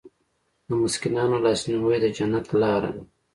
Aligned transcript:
د 0.67 0.69
مسکینانو 0.81 1.37
لاسنیوی 1.45 1.97
د 2.01 2.05
جنت 2.17 2.45
لاره 2.61 2.89
ده. 2.95 3.03